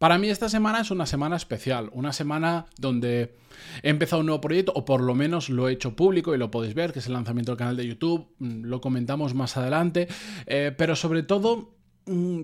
Para 0.00 0.16
mí 0.16 0.30
esta 0.30 0.48
semana 0.48 0.80
es 0.80 0.90
una 0.90 1.04
semana 1.04 1.36
especial, 1.36 1.90
una 1.92 2.14
semana 2.14 2.64
donde 2.78 3.36
he 3.82 3.90
empezado 3.90 4.20
un 4.20 4.26
nuevo 4.26 4.40
proyecto, 4.40 4.72
o 4.74 4.86
por 4.86 5.02
lo 5.02 5.14
menos 5.14 5.50
lo 5.50 5.68
he 5.68 5.74
hecho 5.74 5.94
público 5.94 6.34
y 6.34 6.38
lo 6.38 6.50
podéis 6.50 6.72
ver, 6.72 6.94
que 6.94 7.00
es 7.00 7.06
el 7.06 7.12
lanzamiento 7.12 7.52
del 7.52 7.58
canal 7.58 7.76
de 7.76 7.86
YouTube, 7.86 8.26
mm, 8.38 8.64
lo 8.64 8.80
comentamos 8.80 9.34
más 9.34 9.58
adelante, 9.58 10.08
eh, 10.46 10.74
pero 10.76 10.96
sobre 10.96 11.22
todo... 11.22 11.74
Mm, 12.06 12.40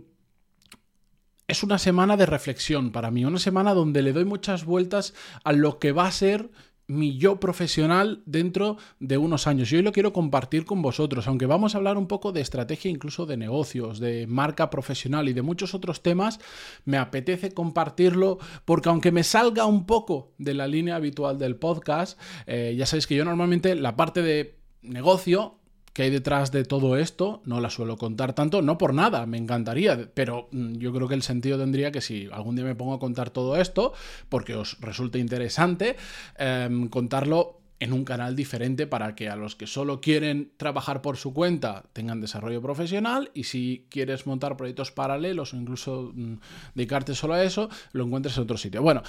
es 1.49 1.63
una 1.63 1.79
semana 1.79 2.19
de 2.19 2.27
reflexión 2.27 2.91
para 2.91 3.11
mí, 3.11 3.25
una 3.25 3.39
semana 3.39 3.73
donde 3.73 4.03
le 4.03 4.13
doy 4.13 4.27
muchas 4.27 4.65
vueltas 4.65 5.15
a 5.45 5.53
lo 5.53 5.79
que 5.79 5.93
va 5.93 6.09
a 6.09 6.13
ser 6.13 6.51
mi 6.89 7.19
yo 7.19 7.41
profesional 7.41 8.23
dentro 8.27 8.77
de 9.01 9.19
unos 9.19 9.47
años. 9.47 9.73
Y 9.73 9.77
hoy 9.77 9.83
lo 9.83 9.93
quiero 9.93 10.13
compartir 10.13 10.65
con 10.65 10.83
vosotros, 10.83 11.27
aunque 11.27 11.47
vamos 11.47 11.75
a 11.75 11.79
hablar 11.79 11.99
un 11.99 12.07
poco 12.07 12.33
de 12.33 12.41
estrategia 12.41 12.91
incluso 12.91 13.27
de 13.27 13.37
negocios, 13.37 13.99
de 13.99 14.27
marca 14.27 14.71
profesional 14.71 15.29
y 15.29 15.33
de 15.33 15.43
muchos 15.43 15.75
otros 15.75 16.03
temas, 16.03 16.39
me 16.85 16.99
apetece 16.99 17.53
compartirlo 17.53 18.39
porque 18.65 18.89
aunque 18.89 19.13
me 19.13 19.25
salga 19.25 19.67
un 19.67 19.87
poco 19.87 20.33
de 20.39 20.55
la 20.55 20.67
línea 20.67 20.97
habitual 20.97 21.39
del 21.39 21.57
podcast, 21.57 22.21
eh, 22.47 22.75
ya 22.77 22.87
sabéis 22.87 23.07
que 23.07 23.17
yo 23.17 23.25
normalmente 23.25 23.75
la 23.75 23.97
parte 23.97 24.23
de 24.23 24.59
negocio 24.83 25.59
que 25.97 26.03
hay 26.03 26.11
detrás 26.11 26.53
de 26.53 26.63
todo 26.63 26.99
esto, 26.99 27.41
no 27.47 27.59
la 27.59 27.71
suelo 27.71 27.97
contar 27.97 28.35
tanto, 28.35 28.61
no 28.61 28.77
por 28.77 28.93
nada, 28.93 29.25
me 29.25 29.39
encantaría, 29.39 30.11
pero 30.13 30.47
mm, 30.53 30.75
yo 30.75 30.93
creo 30.93 31.09
que 31.09 31.15
el 31.15 31.23
sentido 31.23 31.59
tendría 31.59 31.91
que 31.91 32.03
si 32.03 32.29
algún 32.31 32.55
día 32.55 32.67
me 32.67 32.75
pongo 32.75 32.93
a 32.93 32.99
contar 32.99 33.31
todo 33.31 33.57
esto, 33.57 33.95
porque 34.29 34.55
os 34.55 34.79
resulta 34.83 35.17
interesante, 35.17 35.97
em, 36.37 36.91
contarlo 36.91 37.63
en 37.81 37.93
un 37.93 38.05
canal 38.05 38.35
diferente 38.35 38.87
para 38.87 39.15
que 39.15 39.29
a 39.29 39.37
los 39.37 39.57
que 39.57 39.67
solo 39.67 40.01
quieren 40.01 40.53
trabajar 40.57 41.03
por 41.03 41.17
su 41.17 41.35
cuenta 41.35 41.85
tengan 41.93 42.21
desarrollo 42.21 42.63
profesional 42.63 43.31
y 43.35 43.45
si 43.45 43.87
quieres 43.91 44.27
montar 44.27 44.57
proyectos 44.57 44.93
paralelos 44.93 45.53
o 45.53 45.57
incluso 45.57 46.13
mm, 46.15 46.35
dedicarte 46.75 47.15
solo 47.15 47.35
a 47.35 47.43
eso, 47.43 47.69
lo 47.93 48.05
encuentres 48.05 48.37
en 48.37 48.45
otro 48.45 48.57
sitio. 48.57 48.83
Bueno, 48.83 49.03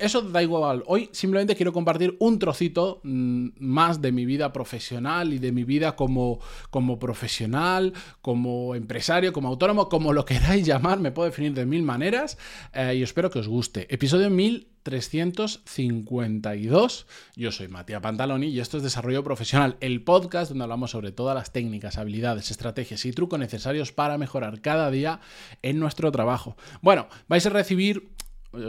eso 0.00 0.22
da 0.22 0.42
igual. 0.42 0.82
Hoy 0.86 1.10
simplemente 1.12 1.56
quiero 1.56 1.72
compartir 1.72 2.16
un 2.18 2.38
trocito 2.38 3.00
mm, 3.02 3.48
más 3.58 4.00
de 4.00 4.12
mi 4.12 4.24
vida 4.24 4.52
profesional 4.52 5.32
y 5.32 5.38
de 5.38 5.52
mi 5.52 5.64
vida 5.64 5.96
como, 5.96 6.40
como 6.70 6.98
profesional, 6.98 7.92
como 8.22 8.74
empresario, 8.74 9.32
como 9.32 9.48
autónomo, 9.48 9.88
como 9.88 10.12
lo 10.12 10.24
queráis 10.24 10.66
llamar, 10.66 10.98
me 10.98 11.12
puedo 11.12 11.28
definir 11.28 11.54
de 11.54 11.66
mil 11.66 11.82
maneras 11.82 12.38
eh, 12.72 12.94
y 12.96 13.02
espero 13.02 13.30
que 13.30 13.38
os 13.38 13.48
guste. 13.48 13.86
Episodio 13.92 14.30
1000 14.30 14.73
352. 14.84 17.06
Yo 17.34 17.50
soy 17.50 17.66
Matías 17.68 18.02
Pantaloni 18.02 18.48
y 18.48 18.60
esto 18.60 18.76
es 18.76 18.82
Desarrollo 18.82 19.24
Profesional, 19.24 19.78
el 19.80 20.04
podcast 20.04 20.50
donde 20.50 20.64
hablamos 20.64 20.90
sobre 20.92 21.10
todas 21.10 21.34
las 21.34 21.52
técnicas, 21.52 21.96
habilidades, 21.98 22.52
estrategias 22.52 23.04
y 23.06 23.12
trucos 23.12 23.40
necesarios 23.40 23.92
para 23.92 24.18
mejorar 24.18 24.60
cada 24.60 24.90
día 24.90 25.20
en 25.62 25.80
nuestro 25.80 26.12
trabajo. 26.12 26.58
Bueno, 26.82 27.08
vais 27.28 27.46
a 27.46 27.50
recibir 27.50 28.10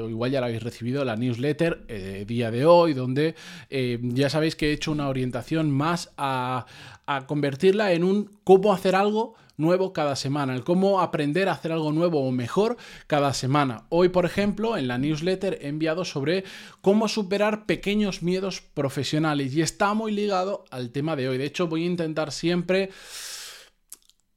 igual 0.09 0.31
ya 0.31 0.39
la 0.39 0.47
habéis 0.47 0.63
recibido, 0.63 1.05
la 1.05 1.15
newsletter 1.15 1.85
eh, 1.87 2.25
día 2.27 2.51
de 2.51 2.65
hoy, 2.65 2.93
donde 2.93 3.35
eh, 3.69 3.99
ya 4.01 4.29
sabéis 4.29 4.55
que 4.55 4.69
he 4.69 4.73
hecho 4.73 4.91
una 4.91 5.09
orientación 5.09 5.71
más 5.71 6.11
a, 6.17 6.65
a 7.05 7.25
convertirla 7.27 7.93
en 7.93 8.03
un 8.03 8.31
cómo 8.43 8.73
hacer 8.73 8.95
algo 8.95 9.35
nuevo 9.57 9.93
cada 9.93 10.15
semana, 10.15 10.53
el 10.53 10.63
cómo 10.63 11.01
aprender 11.01 11.49
a 11.49 11.53
hacer 11.53 11.71
algo 11.71 11.91
nuevo 11.91 12.27
o 12.27 12.31
mejor 12.31 12.77
cada 13.07 13.33
semana. 13.33 13.85
Hoy, 13.89 14.09
por 14.09 14.25
ejemplo, 14.25 14.77
en 14.77 14.87
la 14.87 14.97
newsletter 14.97 15.59
he 15.61 15.67
enviado 15.67 16.05
sobre 16.05 16.43
cómo 16.81 17.07
superar 17.07 17.65
pequeños 17.65 18.21
miedos 18.21 18.61
profesionales 18.61 19.53
y 19.53 19.61
está 19.61 19.93
muy 19.93 20.11
ligado 20.11 20.65
al 20.71 20.91
tema 20.91 21.15
de 21.15 21.29
hoy. 21.29 21.37
De 21.37 21.45
hecho, 21.45 21.67
voy 21.67 21.83
a 21.83 21.87
intentar 21.87 22.31
siempre 22.31 22.89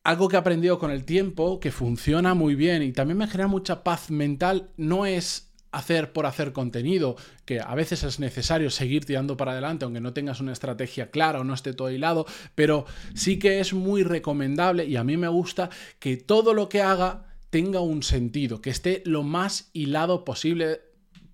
algo 0.04 0.28
que 0.28 0.36
he 0.36 0.38
aprendido 0.38 0.78
con 0.78 0.90
el 0.90 1.04
tiempo, 1.04 1.60
que 1.60 1.72
funciona 1.72 2.34
muy 2.34 2.54
bien 2.54 2.82
y 2.82 2.92
también 2.92 3.18
me 3.18 3.26
genera 3.26 3.48
mucha 3.48 3.84
paz 3.84 4.10
mental, 4.10 4.70
no 4.76 5.06
es 5.06 5.48
hacer 5.70 6.12
por 6.12 6.26
hacer 6.26 6.52
contenido, 6.52 7.16
que 7.44 7.60
a 7.60 7.74
veces 7.74 8.02
es 8.02 8.18
necesario 8.18 8.70
seguir 8.70 9.04
tirando 9.04 9.36
para 9.36 9.52
adelante, 9.52 9.84
aunque 9.84 10.00
no 10.00 10.14
tengas 10.14 10.40
una 10.40 10.52
estrategia 10.52 11.10
clara 11.10 11.40
o 11.40 11.44
no 11.44 11.54
esté 11.54 11.74
todo 11.74 11.90
hilado, 11.90 12.26
pero 12.54 12.86
sí 13.14 13.38
que 13.38 13.60
es 13.60 13.74
muy 13.74 14.02
recomendable 14.02 14.86
y 14.86 14.96
a 14.96 15.04
mí 15.04 15.16
me 15.16 15.28
gusta 15.28 15.70
que 15.98 16.16
todo 16.16 16.54
lo 16.54 16.68
que 16.68 16.80
haga 16.80 17.26
tenga 17.50 17.80
un 17.80 18.02
sentido, 18.02 18.60
que 18.60 18.70
esté 18.70 19.02
lo 19.04 19.22
más 19.22 19.70
hilado 19.72 20.24
posible 20.24 20.87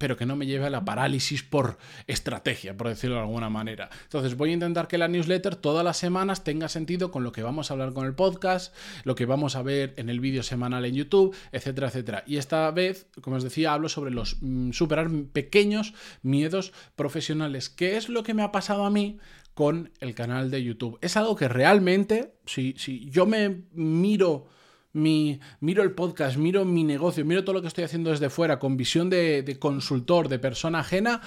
pero 0.05 0.19
que 0.19 0.27
no 0.27 0.37
me 0.37 0.45
lleve 0.45 0.67
a 0.67 0.71
la 0.71 0.85
parálisis 0.85 1.43
por 1.43 1.79
estrategia, 2.07 2.77
por 2.77 2.89
decirlo 2.89 3.17
de 3.17 3.23
alguna 3.23 3.49
manera. 3.49 3.89
Entonces 4.03 4.37
voy 4.37 4.51
a 4.51 4.53
intentar 4.53 4.87
que 4.87 4.99
la 4.99 5.09
newsletter 5.09 5.57
todas 5.57 5.83
las 5.83 5.97
semanas 5.97 6.45
tenga 6.45 6.69
sentido 6.69 7.11
con 7.11 7.25
lo 7.25 7.33
que 7.33 7.43
vamos 7.43 7.71
a 7.71 7.73
hablar 7.73 7.95
con 7.95 8.05
el 8.05 8.15
podcast, 8.15 8.75
lo 9.05 9.15
que 9.15 9.25
vamos 9.25 9.57
a 9.57 9.63
ver 9.63 9.95
en 9.97 10.11
el 10.11 10.21
vídeo 10.21 10.43
semanal 10.43 10.85
en 10.85 10.95
YouTube, 10.95 11.35
etcétera, 11.53 11.89
etcétera. 11.89 12.23
Y 12.27 12.37
esta 12.37 12.71
vez, 12.71 13.07
como 13.23 13.37
os 13.37 13.45
decía, 13.45 13.73
hablo 13.73 13.89
sobre 13.89 14.11
los 14.11 14.37
mm, 14.43 14.73
superar 14.73 15.09
pequeños 15.33 15.95
miedos 16.21 16.75
profesionales. 16.97 17.71
¿Qué 17.71 17.97
es 17.97 18.11
lo 18.11 18.25
que 18.25 18.35
me 18.35 18.43
ha 18.43 18.53
pasado 18.53 18.85
a 18.85 18.91
mí 18.91 19.17
con 19.55 19.91
el 20.01 20.15
canal 20.15 20.51
de 20.51 20.63
YouTube? 20.63 20.99
Es 21.01 21.17
algo 21.17 21.35
que 21.35 21.49
realmente, 21.49 22.35
si, 22.45 22.75
si 22.77 23.09
yo 23.09 23.25
me 23.25 23.63
miro 23.73 24.49
mi, 24.95 25.39
miro 25.61 25.83
el 25.83 25.93
podcast, 25.93 26.39
miro 26.39 26.65
mi 26.65 26.83
negocio, 26.83 27.25
miro 27.25 27.45
todo 27.45 27.55
lo 27.55 27.61
que 27.61 27.69
estoy 27.69 27.85
haciendo 27.85 28.11
desde 28.11 28.31
fuera 28.31 28.59
con 28.59 28.77
visión 28.79 29.11
de, 29.11 29.43
de 29.43 29.59
consultor, 29.59 30.29
de 30.29 30.39
persona 30.39 30.79
ajena, 30.79 31.21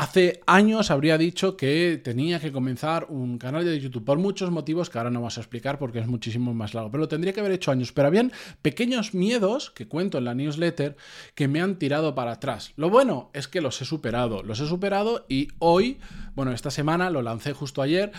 Hace 0.00 0.40
años 0.46 0.90
habría 0.90 1.18
dicho 1.18 1.58
que 1.58 2.00
tenía 2.02 2.40
que 2.40 2.52
comenzar 2.52 3.08
un 3.10 3.36
canal 3.36 3.66
de 3.66 3.78
YouTube 3.78 4.02
por 4.02 4.16
muchos 4.16 4.50
motivos 4.50 4.88
que 4.88 4.96
ahora 4.96 5.10
no 5.10 5.20
vamos 5.20 5.36
a 5.36 5.42
explicar 5.42 5.78
porque 5.78 5.98
es 5.98 6.06
muchísimo 6.06 6.54
más 6.54 6.72
largo, 6.72 6.90
pero 6.90 7.02
lo 7.02 7.08
tendría 7.08 7.34
que 7.34 7.40
haber 7.40 7.52
hecho 7.52 7.70
años. 7.70 7.92
Pero 7.92 8.08
habían 8.08 8.32
pequeños 8.62 9.12
miedos 9.12 9.70
que 9.70 9.88
cuento 9.88 10.16
en 10.16 10.24
la 10.24 10.34
newsletter 10.34 10.96
que 11.34 11.48
me 11.48 11.60
han 11.60 11.78
tirado 11.78 12.14
para 12.14 12.32
atrás. 12.32 12.72
Lo 12.76 12.88
bueno 12.88 13.28
es 13.34 13.46
que 13.46 13.60
los 13.60 13.82
he 13.82 13.84
superado, 13.84 14.42
los 14.42 14.60
he 14.60 14.66
superado 14.66 15.26
y 15.28 15.48
hoy, 15.58 15.98
bueno, 16.34 16.52
esta 16.52 16.70
semana 16.70 17.10
lo 17.10 17.20
lancé 17.20 17.52
justo 17.52 17.82
ayer 17.82 18.10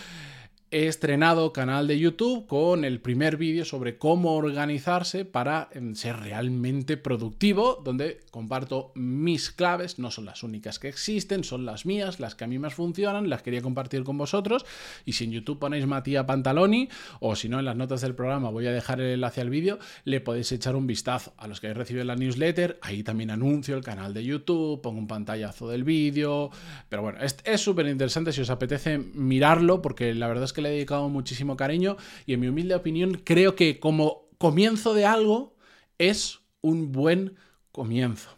he 0.72 0.86
estrenado 0.86 1.52
canal 1.52 1.86
de 1.86 1.98
YouTube 1.98 2.46
con 2.46 2.86
el 2.86 2.98
primer 2.98 3.36
vídeo 3.36 3.66
sobre 3.66 3.98
cómo 3.98 4.36
organizarse 4.36 5.26
para 5.26 5.68
em, 5.72 5.94
ser 5.94 6.16
realmente 6.16 6.96
productivo, 6.96 7.82
donde 7.84 8.20
comparto 8.30 8.90
mis 8.94 9.50
claves, 9.50 9.98
no 9.98 10.10
son 10.10 10.24
las 10.24 10.42
únicas 10.42 10.78
que 10.78 10.88
existen, 10.88 11.44
son 11.44 11.66
las 11.66 11.84
mías, 11.84 12.20
las 12.20 12.34
que 12.34 12.44
a 12.44 12.46
mí 12.46 12.58
más 12.58 12.72
funcionan, 12.72 13.28
las 13.28 13.42
quería 13.42 13.60
compartir 13.60 14.02
con 14.02 14.16
vosotros. 14.16 14.64
Y 15.04 15.12
si 15.12 15.24
en 15.24 15.32
YouTube 15.32 15.58
ponéis 15.58 15.86
Matías 15.86 16.24
Pantaloni, 16.24 16.88
o 17.20 17.36
si 17.36 17.50
no, 17.50 17.58
en 17.58 17.66
las 17.66 17.76
notas 17.76 18.00
del 18.00 18.14
programa 18.14 18.48
voy 18.48 18.66
a 18.66 18.72
dejar 18.72 18.98
el 19.02 19.12
enlace 19.12 19.42
al 19.42 19.50
vídeo, 19.50 19.78
le 20.04 20.22
podéis 20.22 20.50
echar 20.52 20.74
un 20.74 20.86
vistazo. 20.86 21.34
A 21.36 21.48
los 21.48 21.60
que 21.60 21.66
habéis 21.66 21.78
recibido 21.78 22.06
la 22.06 22.16
newsletter, 22.16 22.78
ahí 22.80 23.02
también 23.02 23.30
anuncio 23.30 23.76
el 23.76 23.84
canal 23.84 24.14
de 24.14 24.24
YouTube, 24.24 24.80
pongo 24.80 24.98
un 24.98 25.06
pantallazo 25.06 25.68
del 25.68 25.84
vídeo. 25.84 26.50
Pero 26.88 27.02
bueno, 27.02 27.18
es 27.20 27.60
súper 27.60 27.86
interesante 27.88 28.32
si 28.32 28.40
os 28.40 28.48
apetece 28.48 28.96
mirarlo, 28.96 29.82
porque 29.82 30.14
la 30.14 30.28
verdad 30.28 30.44
es 30.44 30.54
que 30.54 30.61
le 30.62 30.70
he 30.70 30.72
dedicado 30.72 31.08
muchísimo 31.08 31.56
cariño 31.56 31.96
y 32.26 32.34
en 32.34 32.40
mi 32.40 32.48
humilde 32.48 32.74
opinión 32.74 33.20
creo 33.24 33.56
que 33.56 33.80
como 33.80 34.28
comienzo 34.38 34.94
de 34.94 35.06
algo 35.06 35.56
es 35.98 36.40
un 36.60 36.92
buen 36.92 37.36
comienzo. 37.72 38.30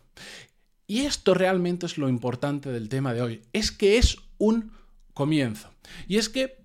Y 0.87 1.01
esto 1.01 1.35
realmente 1.35 1.87
es 1.87 1.99
lo 1.99 2.09
importante 2.09 2.71
del 2.71 2.89
tema 2.89 3.15
de 3.15 3.23
hoy, 3.23 3.43
es 3.53 3.73
que 3.73 3.99
es 3.99 4.19
un 4.39 4.73
comienzo. 5.15 5.71
Y 6.09 6.19
es 6.19 6.29
que 6.29 6.65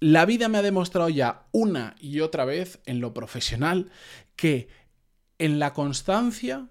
la 0.00 0.26
vida 0.26 0.48
me 0.48 0.58
ha 0.58 0.62
demostrado 0.62 1.08
ya 1.08 1.46
una 1.50 1.96
y 1.98 2.20
otra 2.20 2.44
vez 2.44 2.80
en 2.84 3.00
lo 3.00 3.14
profesional 3.14 3.90
que 4.36 4.68
en 5.38 5.58
la 5.58 5.72
constancia 5.72 6.68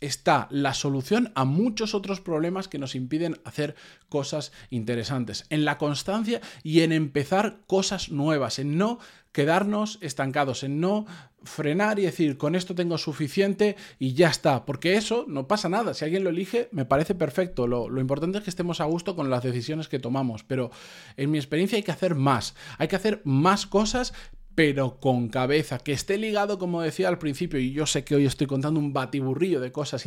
está 0.00 0.48
la 0.50 0.74
solución 0.74 1.32
a 1.34 1.44
muchos 1.44 1.94
otros 1.94 2.20
problemas 2.20 2.68
que 2.68 2.78
nos 2.78 2.94
impiden 2.94 3.40
hacer 3.44 3.74
cosas 4.08 4.52
interesantes, 4.70 5.44
en 5.50 5.64
la 5.64 5.78
constancia 5.78 6.40
y 6.62 6.80
en 6.80 6.92
empezar 6.92 7.60
cosas 7.66 8.10
nuevas, 8.10 8.58
en 8.58 8.78
no 8.78 8.98
quedarnos 9.32 9.98
estancados, 10.00 10.64
en 10.64 10.80
no 10.80 11.06
frenar 11.42 11.98
y 11.98 12.02
decir, 12.02 12.38
con 12.38 12.54
esto 12.54 12.74
tengo 12.74 12.98
suficiente 12.98 13.76
y 13.98 14.14
ya 14.14 14.28
está, 14.28 14.64
porque 14.64 14.96
eso 14.96 15.24
no 15.28 15.46
pasa 15.46 15.68
nada, 15.68 15.94
si 15.94 16.04
alguien 16.04 16.24
lo 16.24 16.30
elige 16.30 16.68
me 16.72 16.84
parece 16.84 17.14
perfecto, 17.14 17.66
lo, 17.66 17.88
lo, 17.88 18.00
importante 18.00 18.38
es 18.38 18.44
que 18.44 18.50
estemos 18.50 18.80
a 18.80 18.86
gusto 18.86 19.14
con 19.14 19.30
las 19.30 19.42
decisiones 19.44 19.88
que 19.88 19.98
tomamos, 19.98 20.42
pero 20.42 20.70
en 21.16 21.30
mi 21.30 21.38
experiencia 21.38 21.76
hay 21.76 21.82
que 21.82 21.92
hacer 21.92 22.14
más, 22.14 22.54
hay 22.78 22.88
que 22.88 22.96
hacer 22.96 23.20
más 23.24 23.66
cosas, 23.66 24.12
pero 24.58 24.98
con 24.98 25.28
cabeza, 25.28 25.78
que 25.78 25.92
esté 25.92 26.18
ligado, 26.18 26.58
como 26.58 26.82
decía 26.82 27.06
al 27.06 27.20
principio, 27.20 27.60
y 27.60 27.70
yo 27.70 27.86
sé 27.86 28.02
que 28.02 28.16
hoy 28.16 28.26
estoy 28.26 28.48
contando 28.48 28.80
un 28.80 28.92
batiburrillo 28.92 29.60
de 29.60 29.70
cosas 29.70 30.04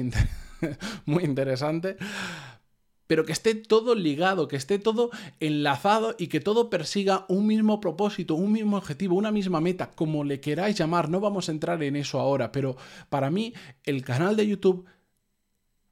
muy 1.06 1.24
interesantes, 1.24 1.96
pero 3.08 3.24
que 3.24 3.32
esté 3.32 3.56
todo 3.56 3.96
ligado, 3.96 4.50
que 4.50 4.58
esté 4.58 4.78
todo 4.78 5.10
enlazado 5.40 6.18
y 6.20 6.28
que 6.28 6.42
todo 6.42 6.70
persiga 6.70 7.26
un 7.30 7.48
mismo 7.48 7.80
propósito, 7.80 8.36
un 8.36 8.52
mismo 8.52 8.76
objetivo, 8.76 9.16
una 9.16 9.32
misma 9.32 9.62
meta, 9.62 9.92
como 9.92 10.26
le 10.26 10.42
queráis 10.42 10.78
llamar, 10.78 11.08
no 11.08 11.22
vamos 11.22 11.48
a 11.48 11.54
entrar 11.54 11.82
en 11.82 11.96
eso 11.96 12.20
ahora, 12.20 12.52
pero 12.52 12.76
para 13.08 13.32
mí 13.32 13.54
el 13.86 14.04
canal 14.04 14.36
de 14.36 14.48
YouTube 14.48 14.86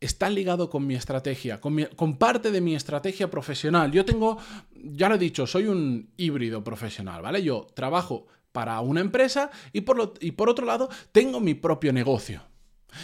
está 0.02 0.30
ligado 0.30 0.70
con 0.70 0.86
mi 0.86 0.96
estrategia, 0.96 1.62
con, 1.62 1.82
con, 1.96 2.18
parte 2.18 2.52
de 2.52 2.60
mi 2.60 2.76
estrategia 2.76 3.32
profesional. 3.32 3.90
Yo 3.94 4.04
tengo, 4.04 4.38
ya 4.76 5.08
lo 5.08 5.16
he 5.16 5.18
dicho, 5.18 5.48
soy 5.48 5.68
un 5.68 6.10
híbrido 6.18 6.62
profesional, 6.62 7.22
¿vale? 7.22 7.42
Yo 7.42 7.66
trabajo 7.74 8.28
para 8.60 8.82
una 8.82 9.00
empresa 9.00 9.52
y 9.72 9.80
por, 9.80 10.16
y 10.20 10.32
por 10.32 10.50
otro 10.50 10.66
lado 10.66 10.90
tengo 11.14 11.40
mi 11.40 11.54
propio 11.54 11.94
negocio. 11.94 12.42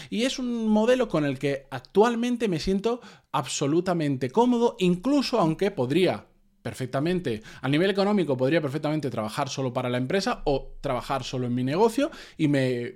Y 0.09 0.23
es 0.23 0.37
un 0.37 0.67
modelo 0.67 1.07
con 1.07 1.23
el 1.23 1.39
que 1.39 1.65
actualmente 1.71 2.49
me 2.49 2.59
siento 2.59 2.99
absolutamente 3.31 4.29
cómodo, 4.31 4.75
incluso 4.79 5.39
aunque 5.39 5.71
podría 5.71 6.25
perfectamente, 6.61 7.41
a 7.61 7.69
nivel 7.69 7.89
económico 7.89 8.35
podría 8.35 8.59
perfectamente 8.59 9.09
trabajar 9.09 9.47
solo 9.47 9.71
para 9.71 9.87
la 9.87 9.97
empresa 9.97 10.41
o 10.43 10.73
trabajar 10.81 11.23
solo 11.23 11.47
en 11.47 11.55
mi 11.55 11.63
negocio 11.63 12.11
y 12.37 12.49
me, 12.49 12.93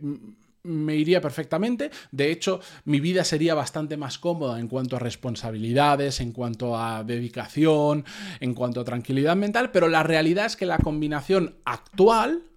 me 0.64 0.96
iría 0.96 1.22
perfectamente. 1.22 1.92
De 2.12 2.32
hecho, 2.32 2.60
mi 2.86 3.00
vida 3.00 3.24
sería 3.24 3.54
bastante 3.54 3.96
más 3.96 4.18
cómoda 4.18 4.60
en 4.60 4.68
cuanto 4.68 4.96
a 4.96 5.00
responsabilidades, 5.00 6.20
en 6.20 6.32
cuanto 6.32 6.78
a 6.78 7.04
dedicación, 7.04 8.06
en 8.40 8.54
cuanto 8.54 8.82
a 8.82 8.86
tranquilidad 8.86 9.36
mental, 9.36 9.72
pero 9.72 9.88
la 9.88 10.04
realidad 10.04 10.48
es 10.48 10.56
que 10.56 10.66
la 10.66 10.80
combinación 10.80 11.56
actual 11.64 12.49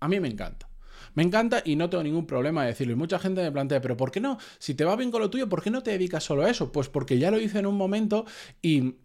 a 0.00 0.08
mí 0.08 0.20
me 0.20 0.28
encanta. 0.28 0.68
Me 1.14 1.22
encanta 1.22 1.62
y 1.64 1.76
no 1.76 1.88
tengo 1.88 2.04
ningún 2.04 2.26
problema 2.26 2.62
de 2.62 2.68
decirlo. 2.68 2.92
Y 2.92 2.96
mucha 2.96 3.18
gente 3.18 3.42
me 3.42 3.50
plantea, 3.50 3.80
pero 3.80 3.96
¿por 3.96 4.10
qué 4.10 4.20
no? 4.20 4.38
Si 4.58 4.74
te 4.74 4.84
va 4.84 4.96
bien 4.96 5.10
con 5.10 5.22
lo 5.22 5.30
tuyo, 5.30 5.48
¿por 5.48 5.62
qué 5.62 5.70
no 5.70 5.82
te 5.82 5.92
dedicas 5.92 6.24
solo 6.24 6.44
a 6.44 6.50
eso? 6.50 6.72
Pues 6.72 6.88
porque 6.88 7.18
ya 7.18 7.30
lo 7.30 7.40
hice 7.40 7.58
en 7.58 7.66
un 7.66 7.76
momento 7.76 8.26
y 8.60 8.96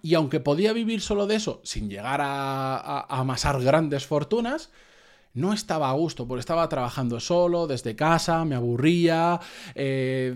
y 0.00 0.14
aunque 0.14 0.40
podía 0.40 0.72
vivir 0.72 1.00
solo 1.00 1.26
de 1.26 1.36
eso, 1.36 1.60
sin 1.64 1.90
llegar 1.90 2.20
a, 2.22 3.00
amasar 3.08 3.60
grandes 3.60 4.06
fortunas, 4.06 4.70
no 5.34 5.52
estaba 5.52 5.88
a 5.88 5.92
gusto, 5.92 6.26
porque 6.26 6.40
estaba 6.40 6.68
trabajando 6.68 7.20
solo, 7.20 7.66
desde 7.66 7.96
casa, 7.96 8.44
me 8.44 8.54
aburría, 8.54 9.40
eh, 9.74 10.34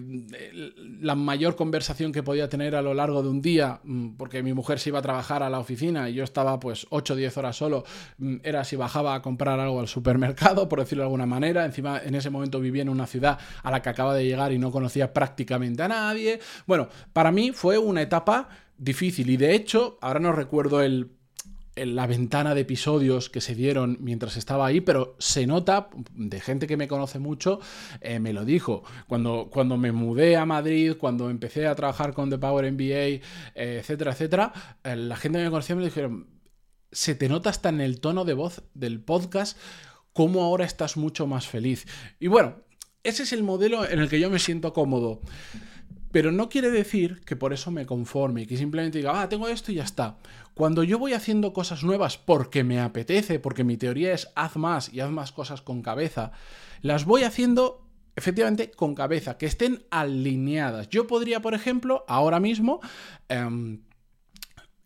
la 1.00 1.14
mayor 1.14 1.56
conversación 1.56 2.12
que 2.12 2.22
podía 2.22 2.48
tener 2.48 2.74
a 2.74 2.82
lo 2.82 2.94
largo 2.94 3.22
de 3.22 3.28
un 3.28 3.42
día, 3.42 3.80
mm, 3.84 4.16
porque 4.16 4.42
mi 4.42 4.52
mujer 4.52 4.78
se 4.78 4.90
iba 4.90 5.00
a 5.00 5.02
trabajar 5.02 5.42
a 5.42 5.50
la 5.50 5.58
oficina 5.58 6.08
y 6.08 6.14
yo 6.14 6.24
estaba 6.24 6.58
pues 6.58 6.86
8 6.90 7.14
o 7.14 7.16
10 7.16 7.36
horas 7.36 7.56
solo, 7.56 7.84
mm, 8.18 8.36
era 8.42 8.64
si 8.64 8.76
bajaba 8.76 9.14
a 9.14 9.22
comprar 9.22 9.60
algo 9.60 9.80
al 9.80 9.88
supermercado, 9.88 10.68
por 10.68 10.80
decirlo 10.80 11.02
de 11.02 11.06
alguna 11.06 11.26
manera, 11.26 11.64
encima 11.64 12.00
en 12.02 12.14
ese 12.14 12.30
momento 12.30 12.60
vivía 12.60 12.82
en 12.82 12.88
una 12.88 13.06
ciudad 13.06 13.38
a 13.62 13.70
la 13.70 13.82
que 13.82 13.90
acaba 13.90 14.14
de 14.14 14.24
llegar 14.24 14.52
y 14.52 14.58
no 14.58 14.70
conocía 14.70 15.12
prácticamente 15.12 15.82
a 15.82 15.88
nadie. 15.88 16.40
Bueno, 16.66 16.88
para 17.12 17.30
mí 17.32 17.52
fue 17.52 17.78
una 17.78 18.02
etapa 18.02 18.48
difícil. 18.78 19.30
Y 19.30 19.36
de 19.36 19.54
hecho, 19.54 19.98
ahora 20.00 20.20
no 20.20 20.32
recuerdo 20.32 20.82
el, 20.82 21.15
la 21.76 22.06
ventana 22.06 22.54
de 22.54 22.62
episodios 22.62 23.28
que 23.28 23.40
se 23.40 23.54
dieron 23.54 23.98
mientras 24.00 24.36
estaba 24.36 24.66
ahí, 24.66 24.80
pero 24.80 25.14
se 25.18 25.46
nota, 25.46 25.90
de 26.14 26.40
gente 26.40 26.66
que 26.66 26.76
me 26.76 26.88
conoce 26.88 27.18
mucho, 27.18 27.60
eh, 28.00 28.18
me 28.18 28.32
lo 28.32 28.44
dijo. 28.44 28.82
Cuando, 29.06 29.48
cuando 29.50 29.76
me 29.76 29.92
mudé 29.92 30.36
a 30.36 30.46
Madrid, 30.46 30.94
cuando 30.98 31.28
empecé 31.28 31.66
a 31.66 31.74
trabajar 31.74 32.14
con 32.14 32.30
The 32.30 32.38
Power 32.38 32.70
MBA, 32.72 32.82
eh, 32.84 33.20
etcétera, 33.54 34.12
etcétera, 34.12 34.52
eh, 34.84 34.96
la 34.96 35.16
gente 35.16 35.38
que 35.38 35.44
me 35.44 35.50
conocía 35.50 35.76
me 35.76 35.84
dijeron, 35.84 36.28
se 36.90 37.14
te 37.14 37.28
nota 37.28 37.50
hasta 37.50 37.68
en 37.68 37.80
el 37.80 38.00
tono 38.00 38.24
de 38.24 38.34
voz 38.34 38.62
del 38.72 39.00
podcast 39.00 39.58
cómo 40.14 40.42
ahora 40.42 40.64
estás 40.64 40.96
mucho 40.96 41.26
más 41.26 41.46
feliz. 41.46 41.86
Y 42.18 42.28
bueno, 42.28 42.56
ese 43.02 43.24
es 43.24 43.32
el 43.32 43.42
modelo 43.42 43.88
en 43.88 43.98
el 43.98 44.08
que 44.08 44.18
yo 44.18 44.30
me 44.30 44.38
siento 44.38 44.72
cómodo. 44.72 45.20
Pero 46.12 46.32
no 46.32 46.48
quiere 46.48 46.70
decir 46.70 47.20
que 47.24 47.36
por 47.36 47.52
eso 47.52 47.70
me 47.70 47.86
conforme 47.86 48.42
y 48.42 48.46
que 48.46 48.56
simplemente 48.56 48.98
diga, 48.98 49.20
ah, 49.20 49.28
tengo 49.28 49.48
esto 49.48 49.72
y 49.72 49.76
ya 49.76 49.84
está. 49.84 50.16
Cuando 50.54 50.82
yo 50.82 50.98
voy 50.98 51.12
haciendo 51.12 51.52
cosas 51.52 51.84
nuevas 51.84 52.16
porque 52.16 52.64
me 52.64 52.80
apetece, 52.80 53.38
porque 53.38 53.64
mi 53.64 53.76
teoría 53.76 54.14
es 54.14 54.28
haz 54.34 54.56
más 54.56 54.92
y 54.92 55.00
haz 55.00 55.10
más 55.10 55.32
cosas 55.32 55.60
con 55.62 55.82
cabeza, 55.82 56.32
las 56.80 57.04
voy 57.04 57.24
haciendo 57.24 57.82
efectivamente 58.16 58.70
con 58.70 58.94
cabeza, 58.94 59.36
que 59.36 59.46
estén 59.46 59.84
alineadas. 59.90 60.88
Yo 60.88 61.06
podría, 61.06 61.40
por 61.40 61.54
ejemplo, 61.54 62.04
ahora 62.08 62.40
mismo... 62.40 62.80
Em, 63.28 63.80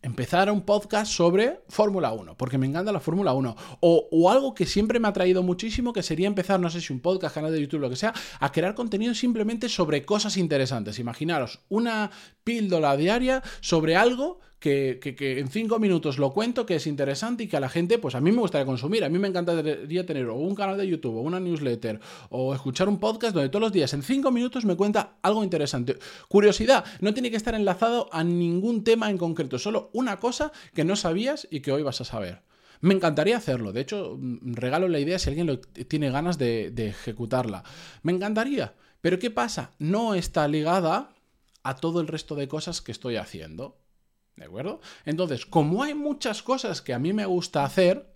empezar 0.01 0.51
un 0.51 0.61
podcast 0.61 1.11
sobre 1.11 1.61
Fórmula 1.67 2.11
1, 2.11 2.35
porque 2.35 2.57
me 2.57 2.65
encanta 2.65 2.91
la 2.91 2.99
Fórmula 2.99 3.33
1. 3.33 3.55
O, 3.81 4.09
o, 4.11 4.31
algo 4.31 4.53
que 4.53 4.65
siempre 4.65 4.99
me 4.99 5.07
ha 5.07 5.13
traído 5.13 5.43
muchísimo, 5.43 5.93
que 5.93 6.03
sería 6.03 6.27
empezar, 6.27 6.59
no 6.59 6.69
sé 6.69 6.81
si 6.81 6.91
un 6.91 6.99
podcast, 6.99 7.35
canal 7.35 7.51
de 7.51 7.61
YouTube, 7.61 7.81
lo 7.81 7.89
que 7.89 7.95
sea, 7.95 8.13
a 8.39 8.51
crear 8.51 8.73
contenido 8.73 9.13
simplemente 9.13 9.69
sobre 9.69 10.03
cosas 10.05 10.37
interesantes. 10.37 10.99
Imaginaros 10.99 11.59
una 11.69 12.11
píldora 12.43 12.97
diaria 12.97 13.43
sobre 13.61 13.95
algo 13.95 14.39
que, 14.61 14.99
en 15.39 15.49
cinco 15.49 15.79
minutos 15.79 16.19
lo 16.19 16.31
cuento, 16.31 16.67
que 16.67 16.75
es 16.75 16.85
interesante 16.85 17.43
y 17.43 17.47
que 17.47 17.57
a 17.57 17.59
la 17.59 17.67
gente, 17.67 17.97
pues 17.97 18.13
a 18.13 18.21
mí 18.21 18.31
me 18.31 18.39
gustaría 18.39 18.65
consumir. 18.65 19.03
A 19.03 19.09
mí 19.09 19.17
me 19.17 19.27
encantaría 19.27 20.05
tener 20.05 20.27
o 20.27 20.35
un 20.35 20.53
canal 20.53 20.77
de 20.77 20.87
YouTube 20.87 21.15
o 21.15 21.21
una 21.21 21.39
newsletter 21.39 21.99
o 22.29 22.53
escuchar 22.53 22.87
un 22.87 22.99
podcast 22.99 23.33
donde 23.33 23.49
todos 23.49 23.61
los 23.61 23.71
días 23.73 23.91
en 23.93 24.03
cinco 24.03 24.31
minutos 24.31 24.63
me 24.63 24.75
cuenta 24.75 25.17
algo 25.23 25.43
interesante. 25.43 25.97
Curiosidad, 26.27 26.85
no 26.99 27.13
tiene 27.13 27.31
que 27.31 27.37
estar 27.37 27.55
enlazado 27.55 28.07
a 28.11 28.23
ningún 28.23 28.83
tema 28.83 29.09
en 29.09 29.17
concreto, 29.17 29.57
solo 29.57 29.89
una 29.93 30.19
cosa 30.19 30.51
que 30.75 30.85
no 30.85 30.95
sabías 30.95 31.47
y 31.49 31.61
que 31.61 31.71
hoy 31.71 31.81
vas 31.81 32.01
a 32.01 32.05
saber. 32.05 32.43
Me 32.81 32.93
encantaría 32.93 33.37
hacerlo. 33.37 33.73
De 33.73 33.81
hecho, 33.81 34.15
mm, 34.19 34.53
regalo 34.53 34.87
la 34.87 34.99
idea 34.99 35.17
si 35.17 35.29
alguien 35.29 35.59
tiene 35.87 36.11
ganas 36.11 36.37
de 36.37 36.71
ejecutarla. 36.77 37.63
Me 38.03 38.11
encantaría. 38.11 38.75
Pero 39.01 39.17
¿qué 39.17 39.31
pasa? 39.31 39.71
No 39.79 40.13
está 40.13 40.47
ligada 40.47 41.09
a 41.63 41.75
todo 41.75 42.01
el 42.01 42.07
resto 42.07 42.35
de 42.35 42.47
cosas 42.47 42.81
que 42.81 42.91
estoy 42.91 43.17
haciendo. 43.17 43.77
¿De 44.35 44.45
acuerdo? 44.45 44.81
Entonces, 45.05 45.45
como 45.45 45.83
hay 45.83 45.93
muchas 45.93 46.41
cosas 46.41 46.81
que 46.81 46.93
a 46.93 46.99
mí 46.99 47.13
me 47.13 47.25
gusta 47.25 47.63
hacer, 47.63 48.11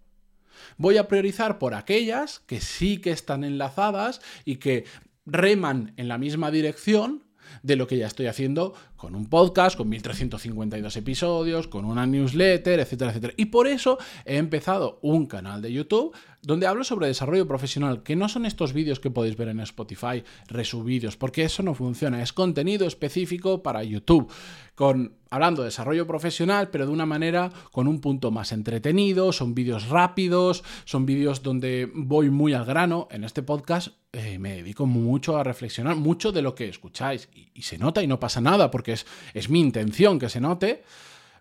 voy 0.78 0.98
a 0.98 1.08
priorizar 1.08 1.60
por 1.60 1.74
aquellas 1.74 2.40
que 2.40 2.62
sí 2.62 3.00
que 3.00 3.12
están 3.12 3.44
enlazadas 3.44 4.22
y 4.46 4.58
que 4.58 4.86
reman 5.26 5.94
en 5.98 6.08
la 6.08 6.18
misma 6.18 6.52
dirección 6.52 7.24
de 7.64 7.76
lo 7.76 7.88
que 7.88 7.98
ya 7.98 8.08
estoy 8.08 8.28
haciendo 8.28 8.74
con 8.96 9.16
un 9.16 9.28
podcast, 9.28 9.78
con 9.78 9.90
1352 9.90 10.98
episodios, 10.98 11.68
con 11.68 11.86
una 11.86 12.06
newsletter, 12.06 12.80
etcétera, 12.80 13.12
etcétera. 13.12 13.34
Y 13.38 13.46
por 13.46 13.68
eso 13.68 13.98
he 14.26 14.38
empezado 14.38 15.00
un 15.02 15.26
canal 15.26 15.62
de 15.62 15.72
YouTube 15.72 16.16
donde 16.46 16.68
hablo 16.68 16.84
sobre 16.84 17.08
desarrollo 17.08 17.48
profesional, 17.48 18.04
que 18.04 18.16
no 18.16 18.30
son 18.30 18.46
estos 18.46 18.72
vídeos 18.72 19.00
que 19.00 19.10
podéis 19.10 19.36
ver 19.36 19.50
en 19.50 19.60
Spotify, 19.62 20.24
resubidos, 20.48 21.18
porque 21.18 21.44
eso 21.44 21.64
no 21.64 21.74
funciona, 21.74 22.22
es 22.22 22.34
contenido 22.34 22.86
específico 22.86 23.64
para 23.64 23.84
YouTube, 23.84 24.32
con 24.76 25.16
hablando 25.32 25.64
de 25.64 25.68
desarrollo 25.68 26.06
profesional, 26.06 26.70
pero 26.70 26.86
de 26.86 26.92
una 26.92 27.06
manera 27.06 27.52
con 27.72 27.88
un 27.88 28.00
punto 28.00 28.32
más 28.32 28.52
entretenido, 28.52 29.34
son 29.34 29.56
vídeos 29.56 29.90
rápidos, 29.90 30.64
son 30.86 31.06
vídeos 31.06 31.42
donde 31.42 31.90
voy 31.94 32.30
muy 32.30 32.54
al 32.54 32.64
grano. 32.66 33.08
En 33.12 33.24
este 33.24 33.42
podcast 33.42 33.90
eh, 34.14 34.38
me 34.40 34.56
dedico 34.56 34.86
mucho 34.86 35.38
a 35.38 35.44
reflexionar, 35.44 35.96
mucho 35.96 36.32
de 36.32 36.42
lo 36.42 36.56
que 36.56 36.70
escucháis, 36.70 37.28
y, 37.34 37.50
y 37.54 37.64
se 37.64 37.78
nota 37.78 38.04
y 38.04 38.08
no 38.08 38.20
pasa 38.20 38.40
nada, 38.40 38.72
porque 38.72 38.85
es, 38.94 39.06
es 39.34 39.50
mi 39.50 39.60
intención 39.60 40.20
que 40.20 40.30
se 40.30 40.40
note 40.40 40.84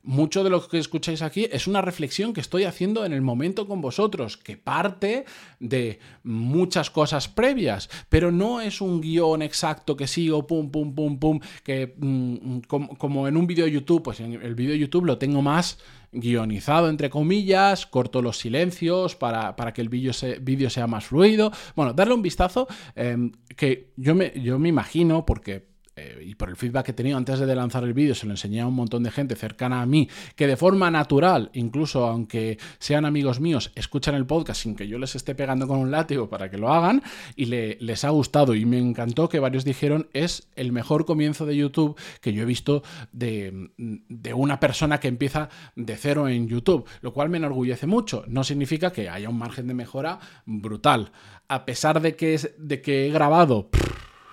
mucho 0.05 0.45
de 0.45 0.51
lo 0.51 0.69
que 0.69 0.79
escucháis 0.79 1.23
aquí 1.23 1.49
es 1.51 1.67
una 1.67 1.81
reflexión 1.81 2.35
que 2.35 2.41
estoy 2.43 2.65
haciendo 2.65 3.05
en 3.07 3.13
el 3.13 3.23
momento 3.23 3.67
con 3.67 3.81
vosotros, 3.81 4.37
que 4.37 4.59
parte 4.59 5.25
de 5.61 5.99
muchas 6.23 6.91
cosas 6.91 7.27
previas, 7.29 7.89
pero 8.11 8.31
no 8.31 8.61
es 8.61 8.83
un 8.83 9.01
guion 9.01 9.41
exacto 9.41 9.97
que 9.97 10.07
sigo, 10.07 10.47
pum, 10.47 10.71
pum, 10.71 10.95
pum, 10.95 11.19
pum, 11.19 11.41
que 11.65 11.95
mm, 11.97 12.59
como, 12.69 13.27
en 13.27 13.37
un 13.37 13.47
vídeo 13.47 13.67
YouTube, 13.67 14.03
pues 14.03 14.21
en 14.21 14.35
el 14.35 14.55
vídeo 14.55 14.75
YouTube 14.75 15.07
lo 15.07 15.17
tengo 15.17 15.41
más 15.41 15.79
guionizado, 16.13 16.91
entre 16.91 17.09
comillas, 17.09 17.87
corto 17.87 18.21
los 18.21 18.39
silencios 18.39 19.17
para, 19.17 19.55
que 19.73 19.81
el 19.81 19.89
vídeo 19.89 20.13
sea 20.13 20.87
más 20.87 21.07
fluido. 21.07 21.51
Bueno, 21.75 21.95
darle 21.95 22.15
un 22.15 22.23
vistazo 22.23 22.69
em, 22.95 23.33
que 23.57 23.91
yo 23.97 24.15
me, 24.15 24.33
yo 24.41 24.59
me 24.59 24.69
imagino, 24.69 25.25
porque 25.25 25.74
eh, 25.97 26.25
y 26.27 26.35
por 26.35 26.49
el 26.49 26.57
feedback 26.57 26.87
que 26.87 26.91
he 26.91 26.95
tenido 26.95 27.17
antes 27.17 27.39
de 27.39 27.55
lanzar 27.55 27.85
el 27.85 27.95
vídeo, 27.95 28.15
se 28.15 28.27
lo 28.27 28.33
enseñé 28.33 28.61
a 28.61 28.67
un 28.67 28.75
montón 28.75 29.03
de 29.03 29.11
gente 29.11 29.37
cercana 29.37 29.83
a 29.83 29.87
mí, 29.87 30.09
que 30.37 30.47
de 30.47 30.57
forma 30.57 30.91
natural, 30.91 31.51
incluso 31.55 32.07
aunque 32.07 32.59
sean 32.79 33.05
amigos 33.05 33.41
míos, 33.41 33.73
escuchan 33.75 34.15
el 34.15 34.27
podcast 34.27 34.63
sin 34.63 34.75
que 34.75 34.89
yo 34.89 34.99
les 34.99 35.15
esté 35.15 35.35
pegando 35.35 35.69
con 35.69 35.79
un 35.79 35.91
látigo 35.91 36.29
para 36.29 36.51
que 36.51 36.59
lo 36.59 36.73
hagan, 36.73 37.03
y 37.37 37.47
les 37.47 38.05
ha 38.05 38.11
gustado. 38.11 38.55
Y 38.55 38.65
me 38.65 38.79
encantó 38.79 39.29
que 39.29 39.39
varios 39.39 39.65
dijeron, 39.65 40.09
es 40.13 40.49
el 40.57 40.73
mejor 40.73 41.05
comienzo 41.05 41.47
de 41.47 41.57
YouTube 41.57 41.97
que 42.21 42.33
yo 42.33 42.43
he 42.43 42.47
visto 42.47 42.83
de, 43.13 43.71
de 43.77 44.35
una 44.35 44.61
persona 44.61 45.01
que 45.01 45.09
empieza 45.09 45.49
de 45.77 45.97
cero 45.97 46.29
en 46.29 46.49
YouTube, 46.49 46.87
lo 47.01 47.13
cual 47.13 47.29
me 47.29 47.39
enorgullece 47.39 47.87
mucho. 47.87 48.25
No 48.27 48.45
significa 48.45 48.93
que 48.93 49.09
haya 49.09 49.29
un 49.29 49.39
margen 49.39 49.67
de 49.67 49.75
mejora 49.75 50.19
brutal. 50.47 51.13
A 51.49 51.65
pesar 51.65 52.01
de 52.01 52.17
que, 52.17 52.41
de 52.59 52.81
que 52.81 53.07
he 53.07 53.11
grabado, 53.11 53.71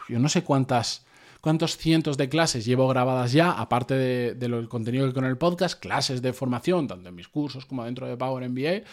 yo 0.10 0.20
no 0.20 0.30
sé 0.30 0.44
cuántas 0.44 1.06
cuántos 1.42 1.76
cientos 1.76 2.18
de 2.18 2.30
clases 2.30 2.66
llevo 2.66 2.88
grabadas 2.88 3.34
ya, 3.34 3.52
aparte 3.52 3.96
de, 3.96 4.36
del 4.36 4.70
contenido 4.70 5.08
que 5.08 5.14
con 5.14 5.26
el 5.26 5.38
podcast, 5.38 5.80
clases 5.80 6.22
de 6.22 6.34
formación, 6.34 6.88
tanto 6.88 7.10
en 7.10 7.16
mis 7.16 7.28
cursos 7.28 7.66
como 7.66 7.84
dentro 7.84 8.08
de 8.08 8.16
Power 8.16 8.48
MBA. 8.48 8.88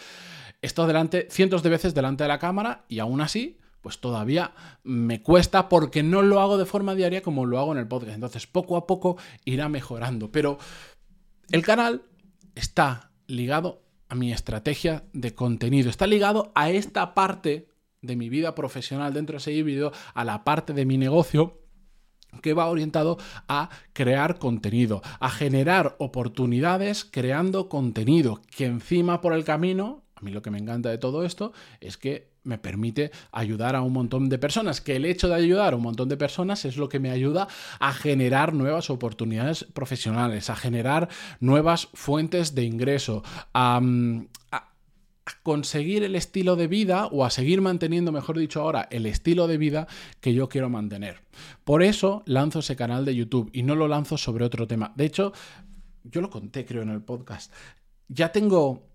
Esto 0.61 0.87
delante, 0.87 1.27
cientos 1.29 1.63
de 1.63 1.69
veces 1.69 1.93
delante 1.93 2.23
de 2.23 2.27
la 2.27 2.39
cámara 2.39 2.83
y 2.89 2.99
aún 2.99 3.21
así, 3.21 3.57
pues 3.81 3.99
todavía 3.99 4.53
me 4.83 5.21
cuesta 5.21 5.69
porque 5.69 6.03
no 6.03 6.21
lo 6.21 6.41
hago 6.41 6.57
de 6.57 6.65
forma 6.65 6.95
diaria 6.95 7.21
como 7.21 7.45
lo 7.45 7.59
hago 7.59 7.71
en 7.71 7.77
el 7.77 7.87
podcast. 7.87 8.15
Entonces, 8.15 8.45
poco 8.45 8.75
a 8.75 8.85
poco 8.85 9.17
irá 9.45 9.69
mejorando. 9.69 10.31
Pero 10.31 10.57
el 11.51 11.63
canal 11.63 12.03
está 12.55 13.11
ligado 13.27 13.83
a 14.09 14.15
mi 14.15 14.33
estrategia 14.33 15.03
de 15.13 15.33
contenido. 15.33 15.89
Está 15.89 16.07
ligado 16.07 16.51
a 16.55 16.71
esta 16.71 17.13
parte 17.13 17.69
de 18.01 18.15
mi 18.15 18.27
vida 18.27 18.55
profesional 18.55 19.13
dentro 19.13 19.33
de 19.33 19.37
ese 19.37 19.63
vídeo, 19.63 19.91
a 20.13 20.25
la 20.25 20.43
parte 20.43 20.73
de 20.73 20.85
mi 20.85 20.97
negocio 20.97 21.59
que 22.41 22.53
va 22.53 22.67
orientado 22.67 23.17
a 23.47 23.69
crear 23.93 24.39
contenido, 24.39 25.01
a 25.19 25.29
generar 25.29 25.95
oportunidades 25.99 27.05
creando 27.05 27.69
contenido, 27.69 28.41
que 28.55 28.65
encima 28.65 29.21
por 29.21 29.33
el 29.33 29.43
camino, 29.43 30.03
a 30.15 30.21
mí 30.21 30.31
lo 30.31 30.41
que 30.41 30.51
me 30.51 30.59
encanta 30.59 30.89
de 30.89 30.97
todo 30.97 31.25
esto 31.25 31.53
es 31.79 31.97
que 31.97 32.29
me 32.43 32.57
permite 32.57 33.11
ayudar 33.31 33.75
a 33.75 33.81
un 33.81 33.93
montón 33.93 34.29
de 34.29 34.37
personas, 34.37 34.81
que 34.81 34.95
el 34.95 35.05
hecho 35.05 35.27
de 35.27 35.35
ayudar 35.35 35.73
a 35.73 35.75
un 35.75 35.83
montón 35.83 36.09
de 36.09 36.17
personas 36.17 36.65
es 36.65 36.77
lo 36.77 36.89
que 36.89 36.99
me 36.99 37.11
ayuda 37.11 37.47
a 37.79 37.93
generar 37.93 38.53
nuevas 38.53 38.89
oportunidades 38.89 39.65
profesionales, 39.65 40.49
a 40.49 40.55
generar 40.55 41.09
nuevas 41.39 41.89
fuentes 41.93 42.55
de 42.55 42.63
ingreso, 42.63 43.23
a, 43.53 43.81
conseguir 45.43 46.03
el 46.03 46.15
estilo 46.15 46.55
de 46.55 46.67
vida 46.67 47.07
o 47.07 47.25
a 47.25 47.29
seguir 47.29 47.61
manteniendo, 47.61 48.11
mejor 48.11 48.37
dicho 48.37 48.61
ahora, 48.61 48.87
el 48.91 49.05
estilo 49.05 49.47
de 49.47 49.57
vida 49.57 49.87
que 50.21 50.33
yo 50.33 50.49
quiero 50.49 50.69
mantener. 50.69 51.21
Por 51.63 51.83
eso 51.83 52.23
lanzo 52.25 52.59
ese 52.59 52.75
canal 52.75 53.05
de 53.05 53.15
YouTube 53.15 53.49
y 53.53 53.63
no 53.63 53.75
lo 53.75 53.87
lanzo 53.87 54.17
sobre 54.17 54.45
otro 54.45 54.67
tema. 54.67 54.93
De 54.95 55.05
hecho, 55.05 55.33
yo 56.03 56.21
lo 56.21 56.29
conté 56.29 56.65
creo 56.65 56.81
en 56.81 56.89
el 56.89 57.01
podcast. 57.01 57.53
Ya 58.07 58.31
tengo 58.31 58.89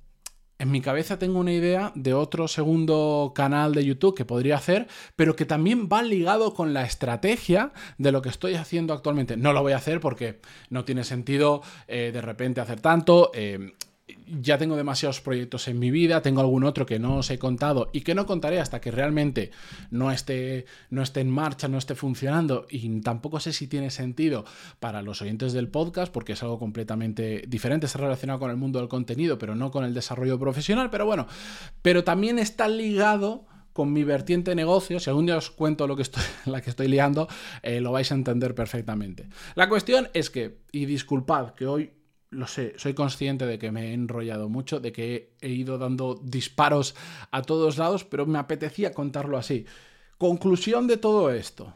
en 0.59 0.71
mi 0.71 0.81
cabeza 0.81 1.19
tengo 1.19 1.41
una 1.41 1.53
idea 1.53 1.93
de 1.97 2.15
otro 2.15 2.47
segundo 2.47 3.33
canal 3.35 3.75
de 3.75 3.85
YouTube 3.85 4.15
que 4.15 4.25
podría 4.25 4.57
hacer, 4.57 4.87
pero 5.17 5.35
que 5.35 5.45
también 5.45 5.89
va 5.93 6.03
ligado 6.03 6.55
con 6.55 6.73
la 6.73 6.85
estrategia 6.85 7.73
de 7.99 8.13
lo 8.13 8.23
que 8.23 8.29
estoy 8.29 8.55
haciendo 8.55 8.95
actualmente. 8.95 9.37
No 9.37 9.53
lo 9.53 9.63
voy 9.63 9.73
a 9.73 9.79
hacer 9.79 10.01
porque 10.01 10.41
no 10.71 10.85
tiene 10.85 11.03
sentido 11.03 11.63
eh, 11.89 12.11
de 12.13 12.21
repente 12.21 12.61
hacer 12.61 12.81
tanto. 12.81 13.33
Eh, 13.35 13.73
ya 14.27 14.59
tengo 14.59 14.77
demasiados 14.77 15.21
proyectos 15.21 15.67
en 15.69 15.79
mi 15.79 15.91
vida, 15.91 16.21
tengo 16.21 16.41
algún 16.41 16.65
otro 16.65 16.85
que 16.85 16.99
no 16.99 17.19
os 17.19 17.31
he 17.31 17.39
contado 17.39 17.91
y 17.93 18.03
que 18.03 18.15
no 18.15 18.27
contaré 18.27 18.61
hasta 18.61 18.81
que 18.81 18.91
realmente 18.91 19.51
no 19.91 20.11
esté, 20.11 20.67
no 20.91 21.03
esté 21.03 21.21
en 21.21 21.31
marcha, 21.31 21.69
no 21.69 21.79
esté 21.79 21.95
funcionando 21.95 22.67
y 22.69 23.01
tampoco 23.01 23.41
sé 23.41 23.53
si 23.53 23.67
tiene 23.67 23.91
sentido 23.91 24.45
para 24.79 25.01
los 25.01 25.23
oyentes 25.23 25.55
del 25.55 25.69
podcast 25.69 26.13
porque 26.13 26.33
es 26.33 26.43
algo 26.43 26.59
completamente 26.59 27.45
diferente, 27.49 27.87
está 27.87 27.99
relacionado 27.99 28.41
con 28.41 28.51
el 28.51 28.57
mundo 28.57 28.79
del 28.79 28.89
contenido, 28.89 29.39
pero 29.39 29.55
no 29.55 29.71
con 29.71 29.85
el 29.85 29.95
desarrollo 29.95 30.39
profesional, 30.39 30.91
pero 30.91 31.07
bueno, 31.07 31.27
pero 31.81 32.05
también 32.05 32.39
está 32.39 32.69
ligado 32.69 33.47
con 33.73 33.93
mi 33.93 34.05
vertiente 34.05 34.55
negocio, 34.55 35.01
si 35.01 35.11
algún 35.11 35.27
día 35.27 35.37
os 35.37 35.51
cuento 35.51 35.87
lo 35.87 35.97
que 35.97 36.03
estoy, 36.03 36.23
la 36.45 36.61
que 36.61 36.71
estoy 36.71 36.89
liando, 36.89 37.27
eh, 37.63 37.81
lo 37.81 37.91
vais 37.91 38.13
a 38.13 38.15
entender 38.15 38.55
perfectamente. 38.55 39.29
La 39.55 39.69
cuestión 39.69 40.09
es 40.13 40.31
que, 40.31 40.59
y 40.73 40.85
disculpad 40.85 41.55
que 41.55 41.67
hoy 41.67 41.91
lo 42.35 42.47
sé, 42.47 42.75
soy 42.77 42.95
consciente 42.95 43.47
de 43.47 43.59
que 43.59 43.71
me 43.71 43.91
he 43.91 43.93
enrollado 43.95 44.49
mucho, 44.49 44.81
de 44.81 44.93
que 44.93 45.35
he 45.41 45.49
ido 45.51 45.79
dando 45.79 46.21
disparos 46.23 46.95
a 47.31 47.43
todos 47.43 47.79
lados, 47.79 48.05
pero 48.05 48.27
me 48.27 48.39
apetecía 48.39 48.93
contarlo 48.93 49.39
así. 49.39 49.67
Conclusión 50.19 50.87
de 50.87 50.97
todo 50.97 51.31
esto. 51.31 51.75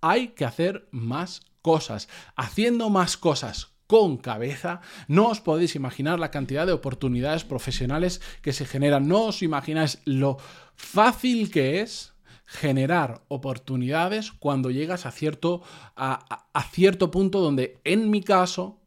Hay 0.00 0.28
que 0.28 0.44
hacer 0.44 0.88
más 0.90 1.42
cosas. 1.62 2.08
Haciendo 2.36 2.90
más 2.90 3.16
cosas 3.16 3.72
con 3.86 4.18
cabeza, 4.18 4.80
no 5.08 5.28
os 5.28 5.40
podéis 5.40 5.74
imaginar 5.74 6.18
la 6.18 6.30
cantidad 6.30 6.66
de 6.66 6.72
oportunidades 6.72 7.44
profesionales 7.44 8.20
que 8.42 8.52
se 8.52 8.66
generan. 8.66 9.08
No 9.08 9.24
os 9.24 9.42
imagináis 9.42 10.00
lo 10.04 10.38
fácil 10.76 11.50
que 11.50 11.80
es 11.80 12.12
generar 12.44 13.22
oportunidades 13.28 14.32
cuando 14.32 14.70
llegas 14.70 15.04
a 15.04 15.10
cierto, 15.10 15.62
a, 15.96 16.46
a 16.52 16.62
cierto 16.64 17.10
punto 17.10 17.40
donde, 17.40 17.78
en 17.84 18.10
mi 18.10 18.22
caso, 18.22 18.78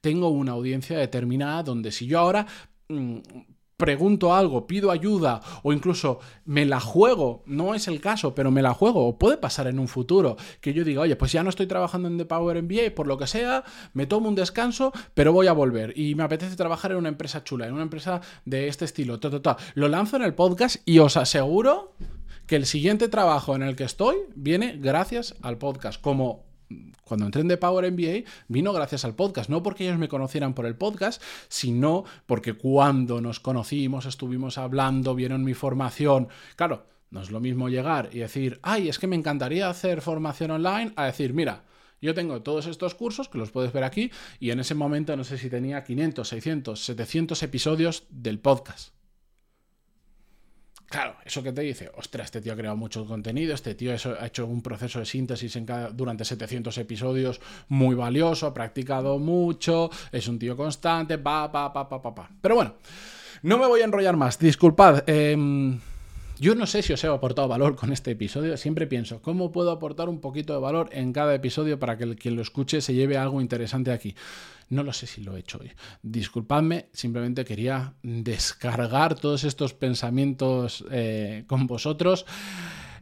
tengo 0.00 0.28
una 0.28 0.52
audiencia 0.52 0.98
determinada 0.98 1.62
donde 1.62 1.92
si 1.92 2.06
yo 2.06 2.18
ahora 2.18 2.46
mm, 2.88 3.18
pregunto 3.80 4.34
algo, 4.34 4.66
pido 4.66 4.90
ayuda 4.90 5.40
o 5.62 5.72
incluso 5.72 6.20
me 6.44 6.66
la 6.66 6.78
juego, 6.78 7.42
no 7.46 7.74
es 7.74 7.88
el 7.88 8.00
caso, 8.00 8.34
pero 8.34 8.50
me 8.50 8.62
la 8.62 8.74
juego 8.74 9.08
o 9.08 9.18
puede 9.18 9.38
pasar 9.38 9.66
en 9.66 9.78
un 9.78 9.88
futuro 9.88 10.36
que 10.60 10.74
yo 10.74 10.84
diga, 10.84 11.00
oye, 11.00 11.16
pues 11.16 11.32
ya 11.32 11.42
no 11.42 11.48
estoy 11.48 11.66
trabajando 11.66 12.06
en 12.06 12.18
The 12.18 12.26
Power 12.26 12.62
MBA 12.62 12.94
por 12.94 13.06
lo 13.06 13.16
que 13.16 13.26
sea, 13.26 13.64
me 13.94 14.06
tomo 14.06 14.28
un 14.28 14.34
descanso, 14.34 14.92
pero 15.14 15.32
voy 15.32 15.46
a 15.46 15.52
volver 15.52 15.98
y 15.98 16.14
me 16.14 16.22
apetece 16.22 16.54
trabajar 16.56 16.92
en 16.92 16.98
una 16.98 17.08
empresa 17.08 17.42
chula, 17.42 17.66
en 17.66 17.72
una 17.72 17.82
empresa 17.82 18.20
de 18.44 18.68
este 18.68 18.84
estilo, 18.84 19.18
lo 19.74 19.88
lanzo 19.88 20.16
en 20.16 20.22
el 20.22 20.34
podcast 20.34 20.76
y 20.84 20.98
os 20.98 21.16
aseguro 21.16 21.94
que 22.46 22.56
el 22.56 22.66
siguiente 22.66 23.08
trabajo 23.08 23.56
en 23.56 23.62
el 23.62 23.76
que 23.76 23.84
estoy 23.84 24.16
viene 24.34 24.76
gracias 24.76 25.36
al 25.40 25.56
podcast, 25.56 26.00
como 26.00 26.49
cuando 27.04 27.26
entré 27.26 27.42
en 27.42 27.48
The 27.48 27.56
Power 27.56 27.90
MBA 27.90 28.30
vino 28.48 28.72
gracias 28.72 29.04
al 29.04 29.14
podcast, 29.14 29.50
no 29.50 29.62
porque 29.62 29.84
ellos 29.84 29.98
me 29.98 30.08
conocieran 30.08 30.54
por 30.54 30.66
el 30.66 30.76
podcast, 30.76 31.22
sino 31.48 32.04
porque 32.26 32.54
cuando 32.54 33.20
nos 33.20 33.40
conocimos, 33.40 34.06
estuvimos 34.06 34.58
hablando, 34.58 35.14
vieron 35.14 35.44
mi 35.44 35.54
formación, 35.54 36.28
claro, 36.56 36.86
no 37.10 37.20
es 37.22 37.30
lo 37.30 37.40
mismo 37.40 37.68
llegar 37.68 38.10
y 38.12 38.20
decir, 38.20 38.60
ay, 38.62 38.88
es 38.88 38.98
que 38.98 39.08
me 39.08 39.16
encantaría 39.16 39.68
hacer 39.68 40.00
formación 40.00 40.52
online, 40.52 40.92
a 40.96 41.06
decir, 41.06 41.34
mira, 41.34 41.64
yo 42.00 42.14
tengo 42.14 42.42
todos 42.42 42.66
estos 42.66 42.94
cursos 42.94 43.28
que 43.28 43.38
los 43.38 43.50
puedes 43.50 43.72
ver 43.72 43.84
aquí 43.84 44.10
y 44.38 44.50
en 44.50 44.60
ese 44.60 44.74
momento 44.74 45.16
no 45.16 45.24
sé 45.24 45.36
si 45.36 45.50
tenía 45.50 45.84
500, 45.84 46.26
600, 46.26 46.84
700 46.84 47.42
episodios 47.42 48.04
del 48.10 48.38
podcast. 48.38 48.99
Claro, 50.90 51.14
eso 51.24 51.40
que 51.40 51.52
te 51.52 51.60
dice, 51.60 51.88
ostras, 51.96 52.24
este 52.24 52.40
tío 52.40 52.52
ha 52.52 52.56
creado 52.56 52.76
mucho 52.76 53.06
contenido, 53.06 53.54
este 53.54 53.76
tío 53.76 53.92
ha 53.92 54.26
hecho 54.26 54.44
un 54.44 54.60
proceso 54.60 54.98
de 54.98 55.04
síntesis 55.04 55.54
en 55.54 55.64
durante 55.92 56.24
700 56.24 56.76
episodios 56.78 57.40
muy 57.68 57.94
valioso, 57.94 58.48
ha 58.48 58.52
practicado 58.52 59.16
mucho, 59.20 59.88
es 60.10 60.26
un 60.26 60.40
tío 60.40 60.56
constante, 60.56 61.16
pa, 61.16 61.52
pa, 61.52 61.72
pa, 61.72 61.88
pa, 61.88 62.02
pa, 62.02 62.12
pa. 62.12 62.30
Pero 62.40 62.56
bueno, 62.56 62.74
no 63.42 63.56
me 63.56 63.68
voy 63.68 63.82
a 63.82 63.84
enrollar 63.84 64.16
más, 64.16 64.36
disculpad. 64.40 65.04
Eh, 65.06 65.36
yo 66.40 66.54
no 66.54 66.66
sé 66.66 66.82
si 66.82 66.94
os 66.94 67.04
he 67.04 67.06
aportado 67.06 67.46
valor 67.46 67.76
con 67.76 67.92
este 67.92 68.12
episodio, 68.12 68.56
siempre 68.56 68.86
pienso, 68.86 69.20
¿cómo 69.20 69.52
puedo 69.52 69.70
aportar 69.70 70.08
un 70.08 70.20
poquito 70.20 70.54
de 70.54 70.58
valor 70.58 70.88
en 70.90 71.12
cada 71.12 71.34
episodio 71.34 71.78
para 71.78 71.98
que 71.98 72.16
quien 72.16 72.34
lo 72.34 72.40
escuche 72.40 72.80
se 72.80 72.94
lleve 72.94 73.16
algo 73.16 73.42
interesante 73.42 73.92
aquí? 73.92 74.16
No 74.70 74.84
lo 74.84 74.92
sé 74.92 75.06
si 75.06 75.20
lo 75.22 75.36
he 75.36 75.40
hecho 75.40 75.58
hoy. 75.60 75.72
Disculpadme, 76.02 76.88
simplemente 76.92 77.44
quería 77.44 77.94
descargar 78.02 79.16
todos 79.16 79.44
estos 79.44 79.74
pensamientos 79.74 80.84
eh, 80.90 81.44
con 81.48 81.66
vosotros. 81.66 82.24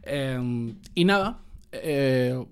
Em, 0.01 0.75
y 0.95 1.05
nada, 1.05 1.41
eh, 1.71 2.43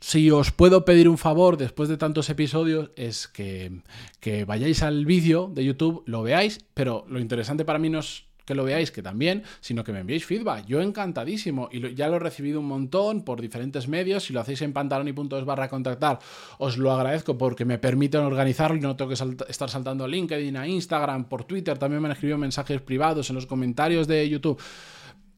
si 0.00 0.30
os 0.32 0.50
puedo 0.50 0.84
pedir 0.84 1.08
un 1.08 1.16
favor 1.16 1.56
después 1.56 1.88
de 1.88 1.96
tantos 1.96 2.28
episodios 2.28 2.90
es 2.96 3.28
que, 3.28 3.82
que 4.20 4.44
vayáis 4.44 4.82
al 4.82 5.06
vídeo 5.06 5.48
de 5.52 5.64
YouTube, 5.64 6.02
lo 6.06 6.22
veáis, 6.22 6.64
pero 6.74 7.06
lo 7.08 7.20
interesante 7.20 7.64
para 7.64 7.78
mí 7.78 7.88
no 7.88 8.00
es 8.00 8.24
que 8.46 8.54
lo 8.54 8.64
veáis, 8.64 8.90
que 8.90 9.02
también, 9.02 9.42
sino 9.60 9.84
que 9.84 9.92
me 9.92 10.00
enviéis 10.00 10.24
feedback. 10.24 10.64
Yo 10.66 10.80
encantadísimo 10.80 11.68
y 11.70 11.94
ya 11.94 12.08
lo 12.08 12.16
he 12.16 12.20
recibido 12.20 12.60
un 12.60 12.66
montón 12.66 13.22
por 13.22 13.40
diferentes 13.40 13.88
medios. 13.88 14.24
Si 14.24 14.32
lo 14.32 14.40
hacéis 14.40 14.62
en 14.62 14.72
pantaloni.es 14.72 15.44
barra 15.44 15.68
contactar, 15.68 16.20
os 16.58 16.78
lo 16.78 16.92
agradezco 16.92 17.36
porque 17.36 17.64
me 17.64 17.78
permiten 17.78 18.20
organizarlo 18.22 18.76
y 18.76 18.80
no 18.80 18.96
tengo 18.96 19.10
que 19.10 19.16
estar 19.48 19.68
saltando 19.68 20.04
a 20.04 20.08
LinkedIn, 20.08 20.56
a 20.56 20.66
Instagram, 20.66 21.24
por 21.24 21.44
Twitter. 21.44 21.76
También 21.76 22.00
me 22.00 22.08
han 22.08 22.12
escrito 22.12 22.38
mensajes 22.38 22.80
privados 22.80 23.28
en 23.28 23.36
los 23.36 23.46
comentarios 23.46 24.06
de 24.06 24.28
YouTube. 24.28 24.58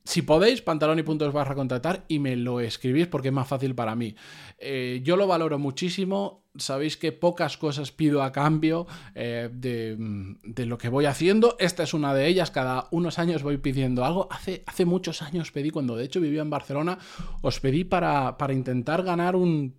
Si 0.08 0.22
podéis, 0.22 0.62
pantalón 0.62 0.98
y 0.98 1.02
puntos 1.02 1.34
barra 1.34 1.54
contactar 1.54 2.06
y 2.08 2.18
me 2.18 2.34
lo 2.34 2.60
escribís 2.60 3.08
porque 3.08 3.28
es 3.28 3.34
más 3.34 3.46
fácil 3.46 3.74
para 3.74 3.94
mí. 3.94 4.16
Eh, 4.56 5.02
yo 5.04 5.18
lo 5.18 5.26
valoro 5.26 5.58
muchísimo. 5.58 6.46
Sabéis 6.56 6.96
que 6.96 7.12
pocas 7.12 7.58
cosas 7.58 7.92
pido 7.92 8.22
a 8.22 8.32
cambio 8.32 8.86
eh, 9.14 9.50
de, 9.52 10.64
lo 10.64 10.78
que 10.78 10.88
voy 10.88 11.04
haciendo. 11.04 11.56
Esta 11.58 11.82
es 11.82 11.92
una 11.92 12.14
de 12.14 12.26
ellas. 12.26 12.50
Cada 12.50 12.88
unos 12.90 13.18
años 13.18 13.42
voy 13.42 13.58
pidiendo 13.58 14.02
algo. 14.02 14.28
Hace, 14.30 14.62
hace 14.64 14.86
muchos 14.86 15.20
años 15.20 15.52
pedí, 15.52 15.68
cuando 15.68 15.94
de 15.94 16.04
hecho 16.04 16.22
vivía 16.22 16.40
en 16.40 16.48
Barcelona, 16.48 16.98
os 17.42 17.60
pedí 17.60 17.84
para, 17.84 18.38
para 18.38 18.54
intentar 18.54 19.02
ganar 19.02 19.36
un 19.36 19.76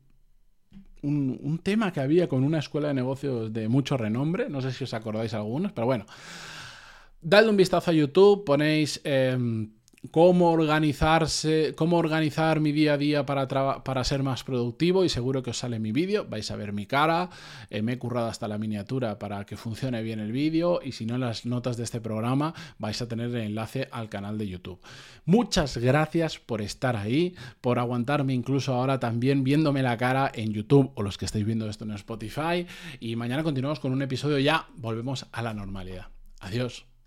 un, 1.01 1.59
tema 1.63 1.91
que 1.91 2.01
había 2.01 2.29
con 2.29 2.43
una 2.43 2.59
escuela 2.59 2.89
de 2.89 2.93
negocios 2.93 3.51
de 3.51 3.67
mucho 3.67 3.97
renombre. 3.97 4.47
No 4.47 4.61
sé 4.61 4.71
si 4.73 4.83
os 4.83 4.93
acordáis 4.93 5.33
algunos, 5.33 5.71
pero 5.71 5.87
bueno. 5.87 6.05
Dadle 7.19 7.49
un 7.49 7.57
vistazo 7.57 7.89
a 7.89 7.93
YouTube, 7.95 8.45
ponéis 8.45 9.01
em, 9.03 9.71
cómo 10.11 10.51
organizarse, 10.51 11.73
cómo 11.75 11.97
organizar 11.97 12.59
mi 12.59 12.71
día 12.71 12.93
a 12.93 12.97
día 12.97 13.25
para, 13.25 13.47
para 13.83 14.03
ser 14.03 14.23
más 14.23 14.43
productivo 14.43 15.03
y 15.03 15.09
seguro 15.09 15.43
que 15.43 15.49
os 15.49 15.57
sale 15.57 15.79
mi 15.79 15.91
vídeo, 15.91 16.25
vais 16.29 16.49
a 16.51 16.55
ver 16.55 16.73
mi 16.73 16.85
cara, 16.85 17.29
eh, 17.69 17.81
me 17.81 17.93
he 17.93 17.97
currado 17.99 18.27
hasta 18.27 18.47
la 18.47 18.57
miniatura 18.57 19.19
para 19.19 19.45
que 19.45 19.57
funcione 19.57 20.01
bien 20.01 20.19
el 20.19 20.31
vídeo 20.31 20.79
y 20.83 20.93
si 20.93 21.05
no 21.05 21.15
en 21.15 21.21
las 21.21 21.45
notas 21.45 21.77
de 21.77 21.83
este 21.83 22.01
programa 22.01 22.53
vais 22.77 23.01
a 23.01 23.07
tener 23.07 23.27
el 23.27 23.41
enlace 23.41 23.89
al 23.91 24.09
canal 24.09 24.37
de 24.37 24.47
YouTube. 24.47 24.79
Muchas 25.25 25.77
gracias 25.77 26.39
por 26.39 26.61
estar 26.61 26.95
ahí, 26.95 27.35
por 27.61 27.77
aguantarme 27.77 28.33
incluso 28.33 28.73
ahora 28.73 28.99
también 28.99 29.43
viéndome 29.43 29.83
la 29.83 29.97
cara 29.97 30.31
en 30.33 30.53
YouTube 30.53 30.91
o 30.95 31.03
los 31.03 31.17
que 31.17 31.25
estáis 31.25 31.45
viendo 31.45 31.69
esto 31.69 31.83
en 31.83 31.91
Spotify 31.91 32.65
y 32.99 33.15
mañana 33.15 33.43
continuamos 33.43 33.79
con 33.79 33.91
un 33.91 34.01
episodio 34.01 34.39
ya, 34.39 34.67
volvemos 34.75 35.27
a 35.31 35.41
la 35.41 35.53
normalidad. 35.53 36.07
Adiós. 36.39 36.88